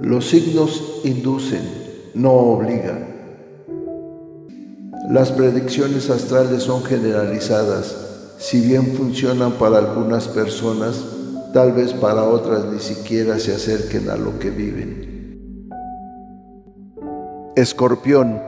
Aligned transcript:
Los 0.00 0.28
signos 0.28 1.00
inducen, 1.04 1.62
no 2.14 2.32
obligan. 2.32 3.06
Las 5.10 5.32
predicciones 5.32 6.10
astrales 6.10 6.62
son 6.62 6.84
generalizadas. 6.84 7.96
Si 8.38 8.60
bien 8.60 8.94
funcionan 8.94 9.52
para 9.52 9.78
algunas 9.78 10.28
personas, 10.28 11.02
tal 11.52 11.72
vez 11.72 11.92
para 11.94 12.22
otras 12.24 12.66
ni 12.66 12.78
siquiera 12.78 13.38
se 13.38 13.54
acerquen 13.54 14.10
a 14.10 14.16
lo 14.16 14.38
que 14.38 14.50
viven. 14.50 15.68
Escorpión. 17.56 18.40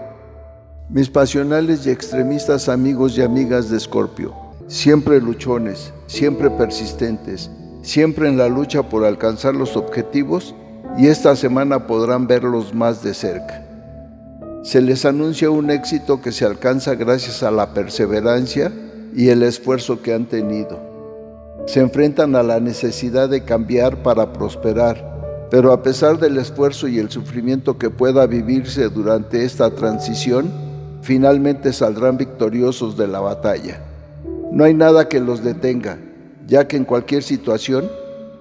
Mis 0.89 1.09
pasionales 1.09 1.87
y 1.87 1.91
extremistas 1.91 2.69
amigos 2.69 3.17
y 3.19 3.23
amigas 3.23 3.71
de 3.71 3.77
Escorpio, 3.77 4.35
siempre 4.69 5.21
luchones, 5.21 5.93
siempre 6.07 6.51
persistentes, 6.51 7.51
siempre 7.83 8.29
en 8.29 8.37
la 8.37 8.49
lucha 8.49 8.89
por 8.89 9.05
alcanzar 9.05 9.55
los 9.55 9.77
objetivos, 9.77 10.55
y 10.99 11.07
esta 11.07 11.37
semana 11.37 11.87
podrán 11.87 12.27
verlos 12.27 12.75
más 12.75 13.03
de 13.03 13.15
cerca. 13.15 13.67
Se 14.63 14.83
les 14.83 15.05
anuncia 15.05 15.51
un 15.51 15.71
éxito 15.71 16.21
que 16.21 16.33
se 16.33 16.45
alcanza 16.45 16.95
gracias 16.95 17.43
a 17.43 17.51
la 17.51 17.73
perseverancia 17.73 18.71
y 19.15 19.29
el 19.29 19.43
esfuerzo 19.43 20.03
que 20.03 20.13
han 20.13 20.27
tenido. 20.27 20.79
Se 21.67 21.81
enfrentan 21.81 22.37
a 22.37 22.43
la 22.43 22.61
necesidad 22.61 23.29
de 23.29 23.45
cambiar 23.45 24.03
para 24.03 24.33
prosperar, 24.33 25.49
pero 25.51 25.73
a 25.73 25.83
pesar 25.83 26.19
del 26.19 26.37
esfuerzo 26.37 26.89
y 26.89 26.99
el 26.99 27.11
sufrimiento 27.11 27.79
que 27.79 27.91
pueda 27.91 28.27
vivirse 28.27 28.89
durante 28.89 29.45
esta 29.45 29.71
transición, 29.71 30.51
finalmente 31.03 31.73
saldrán 31.73 32.17
victoriosos 32.19 32.97
de 32.97 33.09
la 33.09 33.21
batalla. 33.21 33.81
No 34.53 34.65
hay 34.65 34.75
nada 34.75 35.09
que 35.09 35.21
los 35.21 35.43
detenga, 35.43 35.99
ya 36.51 36.67
que 36.67 36.77
en 36.77 36.85
cualquier 36.85 37.23
situación 37.23 37.89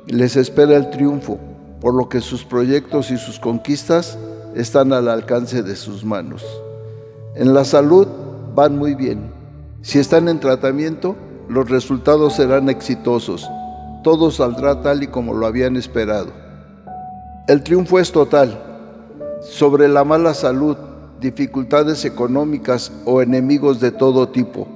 les 0.08 0.36
espera 0.36 0.76
el 0.76 0.90
triunfo 0.90 1.38
por 1.80 1.94
lo 1.94 2.10
que 2.10 2.22
sus 2.22 2.44
proyectos 2.44 3.12
y 3.12 3.18
sus 3.18 3.40
conquistas 3.40 4.18
están 4.56 4.92
al 4.94 5.08
alcance 5.08 5.62
de 5.62 5.76
sus 5.76 6.04
manos. 6.04 6.44
En 7.36 7.54
la 7.54 7.64
salud 7.64 8.08
van 8.56 8.78
muy 8.78 8.96
bien. 8.96 9.32
Si 9.84 10.00
están 10.00 10.28
en 10.28 10.40
tratamiento, 10.40 11.16
los 11.48 11.70
resultados 11.70 12.34
serán 12.34 12.68
exitosos. 12.68 13.48
Todo 14.04 14.32
saldrá 14.32 14.82
tal 14.82 15.04
y 15.04 15.08
como 15.08 15.36
lo 15.36 15.46
habían 15.46 15.76
esperado. 15.76 16.32
El 17.48 17.62
triunfo 17.62 18.00
es 18.00 18.12
total. 18.12 18.60
Sobre 19.42 19.88
la 19.88 20.04
mala 20.04 20.34
salud, 20.34 20.76
dificultades 21.22 22.04
económicas 22.06 22.92
o 23.06 23.22
enemigos 23.22 23.80
de 23.80 23.92
todo 23.92 24.30
tipo. 24.30 24.68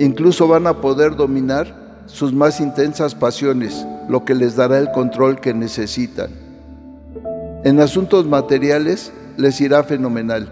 Incluso 0.00 0.48
van 0.48 0.66
a 0.66 0.80
poder 0.80 1.14
dominar 1.14 1.89
sus 2.12 2.32
más 2.32 2.60
intensas 2.60 3.14
pasiones, 3.14 3.86
lo 4.08 4.24
que 4.24 4.34
les 4.34 4.56
dará 4.56 4.78
el 4.78 4.90
control 4.90 5.40
que 5.40 5.54
necesitan. 5.54 6.30
En 7.64 7.80
asuntos 7.80 8.26
materiales 8.26 9.12
les 9.36 9.60
irá 9.60 9.84
fenomenal. 9.84 10.48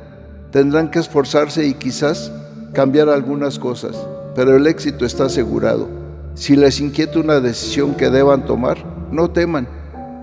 Tendrán 0.52 0.90
que 0.90 1.00
esforzarse 1.00 1.66
y 1.66 1.74
quizás 1.74 2.32
cambiar 2.72 3.08
algunas 3.08 3.58
cosas, 3.58 3.96
pero 4.34 4.56
el 4.56 4.66
éxito 4.66 5.04
está 5.04 5.24
asegurado. 5.24 5.88
Si 6.34 6.54
les 6.54 6.80
inquieta 6.80 7.18
una 7.18 7.40
decisión 7.40 7.94
que 7.94 8.08
deban 8.08 8.46
tomar, 8.46 8.78
no 9.10 9.30
teman. 9.30 9.66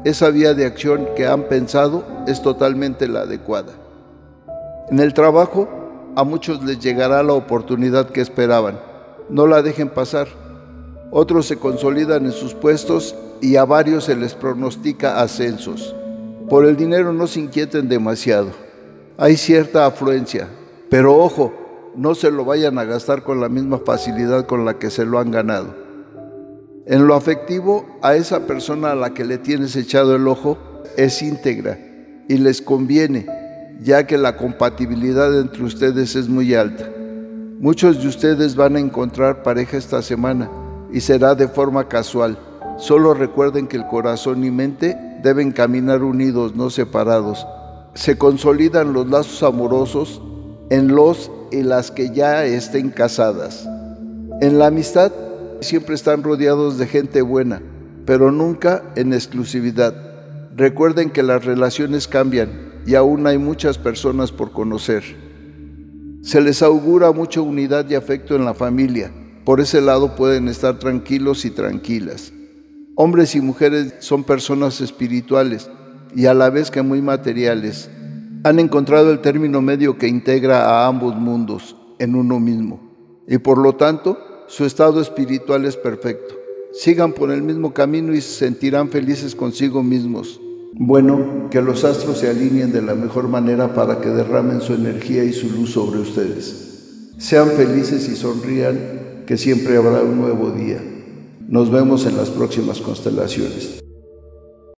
Esa 0.05 0.29
vía 0.29 0.53
de 0.53 0.65
acción 0.65 1.09
que 1.15 1.27
han 1.27 1.43
pensado 1.43 2.05
es 2.27 2.41
totalmente 2.41 3.07
la 3.07 3.21
adecuada. 3.21 3.73
En 4.89 4.99
el 4.99 5.13
trabajo, 5.13 5.67
a 6.15 6.23
muchos 6.23 6.63
les 6.63 6.79
llegará 6.79 7.21
la 7.23 7.33
oportunidad 7.33 8.09
que 8.09 8.21
esperaban. 8.21 8.79
No 9.29 9.47
la 9.47 9.61
dejen 9.61 9.89
pasar. 9.89 10.27
Otros 11.17 11.45
se 11.45 11.55
consolidan 11.55 12.25
en 12.25 12.33
sus 12.33 12.53
puestos 12.53 13.15
y 13.39 13.55
a 13.55 13.63
varios 13.63 14.03
se 14.03 14.17
les 14.17 14.33
pronostica 14.33 15.21
ascensos. 15.21 15.95
Por 16.49 16.65
el 16.65 16.75
dinero 16.75 17.13
no 17.13 17.25
se 17.25 17.39
inquieten 17.39 17.87
demasiado. 17.87 18.49
Hay 19.15 19.37
cierta 19.37 19.85
afluencia, 19.85 20.49
pero 20.89 21.15
ojo, 21.15 21.53
no 21.95 22.15
se 22.15 22.31
lo 22.31 22.43
vayan 22.43 22.77
a 22.79 22.83
gastar 22.83 23.23
con 23.23 23.39
la 23.39 23.47
misma 23.47 23.77
facilidad 23.77 24.45
con 24.45 24.65
la 24.65 24.77
que 24.77 24.89
se 24.89 25.05
lo 25.05 25.17
han 25.17 25.31
ganado. 25.31 25.73
En 26.85 27.07
lo 27.07 27.15
afectivo, 27.15 27.85
a 28.01 28.17
esa 28.17 28.45
persona 28.45 28.91
a 28.91 28.95
la 28.95 29.13
que 29.13 29.23
le 29.23 29.37
tienes 29.37 29.77
echado 29.77 30.17
el 30.17 30.27
ojo 30.27 30.57
es 30.97 31.21
íntegra 31.21 31.79
y 32.27 32.39
les 32.39 32.61
conviene, 32.61 33.25
ya 33.81 34.05
que 34.05 34.17
la 34.17 34.35
compatibilidad 34.35 35.33
entre 35.39 35.63
ustedes 35.63 36.17
es 36.17 36.27
muy 36.27 36.53
alta. 36.55 36.89
Muchos 37.61 38.01
de 38.01 38.09
ustedes 38.09 38.57
van 38.57 38.75
a 38.75 38.81
encontrar 38.81 39.43
pareja 39.43 39.77
esta 39.77 40.01
semana 40.01 40.51
y 40.95 41.01
será 41.01 41.35
de 41.35 41.49
forma 41.49 41.89
casual. 41.89 42.39
Solo 42.77 43.13
recuerden 43.13 43.67
que 43.67 43.75
el 43.75 43.85
corazón 43.85 44.45
y 44.45 44.49
mente 44.49 44.97
deben 45.21 45.51
caminar 45.51 46.03
unidos, 46.03 46.55
no 46.55 46.69
separados. 46.69 47.45
Se 47.95 48.17
consolidan 48.17 48.93
los 48.93 49.09
lazos 49.09 49.43
amorosos 49.43 50.21
en 50.69 50.95
los 50.95 51.29
y 51.51 51.63
las 51.63 51.91
que 51.91 52.11
ya 52.11 52.45
estén 52.45 52.91
casadas. 52.91 53.67
En 54.39 54.57
la 54.57 54.67
amistad 54.67 55.11
siempre 55.59 55.95
están 55.95 56.23
rodeados 56.23 56.77
de 56.77 56.87
gente 56.87 57.21
buena, 57.21 57.61
pero 58.05 58.31
nunca 58.31 58.81
en 58.95 59.11
exclusividad. 59.11 59.93
Recuerden 60.55 61.09
que 61.09 61.23
las 61.23 61.43
relaciones 61.43 62.07
cambian 62.07 62.71
y 62.85 62.95
aún 62.95 63.27
hay 63.27 63.37
muchas 63.37 63.77
personas 63.77 64.31
por 64.31 64.53
conocer. 64.53 65.03
Se 66.21 66.39
les 66.39 66.61
augura 66.61 67.11
mucha 67.11 67.41
unidad 67.41 67.85
y 67.89 67.95
afecto 67.95 68.37
en 68.37 68.45
la 68.45 68.53
familia. 68.53 69.11
Por 69.45 69.61
ese 69.61 69.79
lado 69.79 70.15
pueden 70.15 70.47
estar 70.47 70.79
tranquilos 70.79 71.45
y 71.45 71.51
tranquilas. 71.51 72.33
Hombres 72.95 73.35
y 73.35 73.41
mujeres 73.41 73.93
son 73.99 74.23
personas 74.23 74.81
espirituales 74.81 75.69
y 76.15 76.25
a 76.25 76.33
la 76.33 76.49
vez 76.49 76.71
que 76.71 76.81
muy 76.81 77.01
materiales. 77.01 77.89
Han 78.43 78.57
encontrado 78.57 79.11
el 79.11 79.19
término 79.19 79.61
medio 79.61 79.99
que 79.99 80.07
integra 80.07 80.65
a 80.65 80.87
ambos 80.87 81.15
mundos 81.15 81.75
en 81.99 82.15
uno 82.15 82.39
mismo 82.39 82.79
y 83.27 83.37
por 83.37 83.59
lo 83.59 83.75
tanto 83.75 84.17
su 84.47 84.65
estado 84.65 84.99
espiritual 84.99 85.65
es 85.65 85.77
perfecto. 85.77 86.35
Sigan 86.73 87.13
por 87.13 87.31
el 87.31 87.43
mismo 87.43 87.71
camino 87.73 88.15
y 88.15 88.21
se 88.21 88.45
sentirán 88.45 88.89
felices 88.89 89.35
consigo 89.35 89.83
mismos. 89.83 90.41
Bueno, 90.73 91.49
que 91.51 91.61
los 91.61 91.83
astros 91.83 92.17
se 92.17 92.29
alineen 92.29 92.73
de 92.73 92.81
la 92.81 92.95
mejor 92.95 93.27
manera 93.27 93.73
para 93.73 94.01
que 94.01 94.09
derramen 94.09 94.59
su 94.59 94.73
energía 94.73 95.23
y 95.23 95.33
su 95.33 95.49
luz 95.51 95.71
sobre 95.71 95.99
ustedes. 95.99 97.13
Sean 97.17 97.49
felices 97.51 98.09
y 98.09 98.15
sonrían, 98.15 99.04
que 99.25 99.37
siempre 99.37 99.77
habrá 99.77 100.01
un 100.01 100.19
nuevo 100.19 100.51
día. 100.51 100.81
Nos 101.47 101.71
vemos 101.71 102.05
en 102.05 102.17
las 102.17 102.29
próximas 102.29 102.79
constelaciones. 102.79 103.84